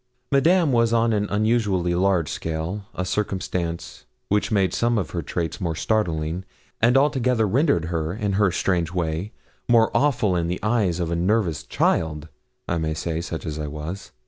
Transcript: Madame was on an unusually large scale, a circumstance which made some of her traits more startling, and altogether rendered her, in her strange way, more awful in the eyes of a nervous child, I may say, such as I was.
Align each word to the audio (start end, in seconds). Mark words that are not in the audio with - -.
Madame 0.31 0.71
was 0.71 0.91
on 0.91 1.13
an 1.13 1.27
unusually 1.29 1.93
large 1.93 2.27
scale, 2.27 2.85
a 2.95 3.05
circumstance 3.05 4.05
which 4.29 4.51
made 4.51 4.73
some 4.73 4.97
of 4.97 5.11
her 5.11 5.21
traits 5.21 5.61
more 5.61 5.75
startling, 5.75 6.43
and 6.81 6.97
altogether 6.97 7.47
rendered 7.47 7.85
her, 7.85 8.11
in 8.11 8.33
her 8.33 8.49
strange 8.49 8.91
way, 8.91 9.31
more 9.69 9.95
awful 9.95 10.35
in 10.35 10.47
the 10.47 10.59
eyes 10.63 10.99
of 10.99 11.11
a 11.11 11.15
nervous 11.15 11.61
child, 11.61 12.29
I 12.67 12.79
may 12.79 12.95
say, 12.95 13.21
such 13.21 13.45
as 13.45 13.59
I 13.59 13.67
was. 13.67 14.11